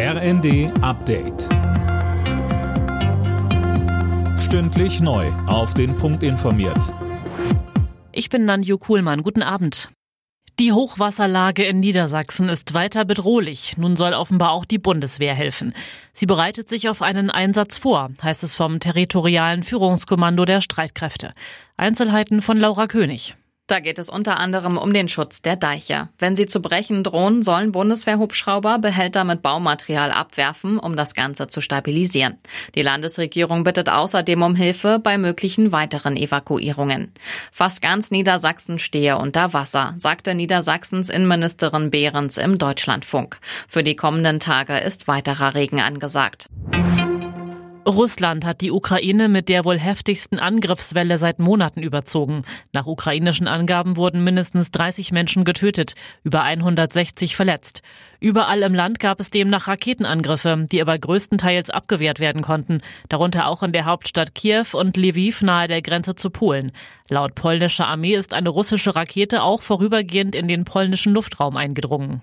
[0.00, 1.48] RND Update.
[4.38, 5.26] Stündlich neu.
[5.48, 6.94] Auf den Punkt informiert.
[8.12, 9.24] Ich bin Nanju Kuhlmann.
[9.24, 9.88] Guten Abend.
[10.60, 13.76] Die Hochwasserlage in Niedersachsen ist weiter bedrohlich.
[13.76, 15.74] Nun soll offenbar auch die Bundeswehr helfen.
[16.12, 21.34] Sie bereitet sich auf einen Einsatz vor, heißt es vom territorialen Führungskommando der Streitkräfte.
[21.76, 23.34] Einzelheiten von Laura König.
[23.68, 26.08] Da geht es unter anderem um den Schutz der Deiche.
[26.18, 31.60] Wenn sie zu brechen drohen, sollen Bundeswehrhubschrauber Behälter mit Baumaterial abwerfen, um das Ganze zu
[31.60, 32.38] stabilisieren.
[32.74, 37.12] Die Landesregierung bittet außerdem um Hilfe bei möglichen weiteren Evakuierungen.
[37.52, 43.38] Fast ganz Niedersachsen stehe unter Wasser, sagte Niedersachsens Innenministerin Behrens im Deutschlandfunk.
[43.68, 46.48] Für die kommenden Tage ist weiterer Regen angesagt.
[47.88, 52.42] Russland hat die Ukraine mit der wohl heftigsten Angriffswelle seit Monaten überzogen.
[52.74, 57.80] Nach ukrainischen Angaben wurden mindestens 30 Menschen getötet, über 160 verletzt.
[58.20, 63.62] Überall im Land gab es demnach Raketenangriffe, die aber größtenteils abgewehrt werden konnten, darunter auch
[63.62, 66.72] in der Hauptstadt Kiew und Lviv nahe der Grenze zu Polen.
[67.08, 72.20] Laut polnischer Armee ist eine russische Rakete auch vorübergehend in den polnischen Luftraum eingedrungen.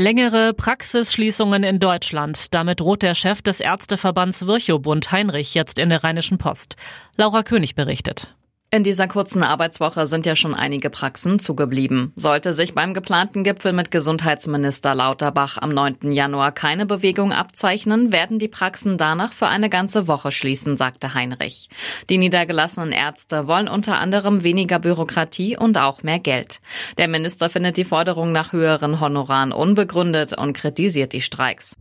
[0.00, 2.54] Längere Praxisschließungen in Deutschland.
[2.54, 6.76] Damit droht der Chef des Ärzteverbands Virchow-Bund Heinrich jetzt in der Rheinischen Post.
[7.18, 8.34] Laura König berichtet.
[8.72, 12.12] In dieser kurzen Arbeitswoche sind ja schon einige Praxen zugeblieben.
[12.14, 16.12] Sollte sich beim geplanten Gipfel mit Gesundheitsminister Lauterbach am 9.
[16.12, 21.68] Januar keine Bewegung abzeichnen, werden die Praxen danach für eine ganze Woche schließen, sagte Heinrich.
[22.10, 26.60] Die niedergelassenen Ärzte wollen unter anderem weniger Bürokratie und auch mehr Geld.
[26.96, 31.76] Der Minister findet die Forderung nach höheren Honoraren unbegründet und kritisiert die Streiks.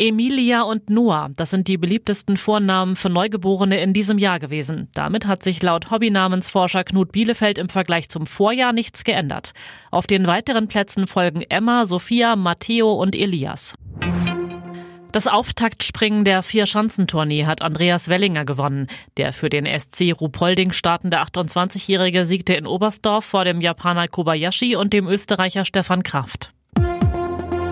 [0.00, 4.88] Emilia und Noah, das sind die beliebtesten Vornamen für Neugeborene in diesem Jahr gewesen.
[4.94, 9.52] Damit hat sich laut Hobbynamensforscher Knut Bielefeld im Vergleich zum Vorjahr nichts geändert.
[9.90, 13.74] Auf den weiteren Plätzen folgen Emma, Sophia, Matteo und Elias.
[15.12, 18.86] Das Auftaktspringen der Vier-Schanzentournee hat Andreas Wellinger gewonnen.
[19.18, 24.94] Der für den SC Ruhpolding startende 28-Jährige siegte in Oberstdorf vor dem Japaner Kobayashi und
[24.94, 26.54] dem Österreicher Stefan Kraft.